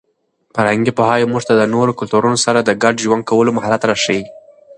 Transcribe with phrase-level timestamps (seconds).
[0.55, 4.23] فرهنګي پوهاوی موږ ته د نورو کلتورونو سره د ګډ ژوند کولو مهارت راښيي.